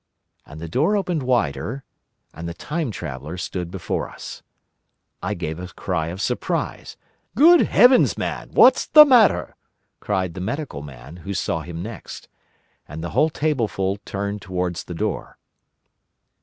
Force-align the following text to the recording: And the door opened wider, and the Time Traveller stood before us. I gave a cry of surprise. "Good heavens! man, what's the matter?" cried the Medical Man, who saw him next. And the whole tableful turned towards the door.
And 0.47 0.59
the 0.59 0.67
door 0.67 0.97
opened 0.97 1.21
wider, 1.21 1.83
and 2.33 2.49
the 2.49 2.55
Time 2.55 2.89
Traveller 2.89 3.37
stood 3.37 3.69
before 3.69 4.09
us. 4.09 4.41
I 5.21 5.35
gave 5.35 5.59
a 5.59 5.67
cry 5.67 6.07
of 6.07 6.19
surprise. 6.23 6.97
"Good 7.35 7.61
heavens! 7.67 8.17
man, 8.17 8.49
what's 8.53 8.87
the 8.87 9.05
matter?" 9.05 9.55
cried 9.99 10.33
the 10.33 10.41
Medical 10.41 10.81
Man, 10.81 11.17
who 11.17 11.35
saw 11.35 11.61
him 11.61 11.83
next. 11.83 12.27
And 12.87 13.03
the 13.03 13.11
whole 13.11 13.29
tableful 13.29 13.97
turned 13.97 14.41
towards 14.41 14.85
the 14.85 14.95
door. 14.95 15.37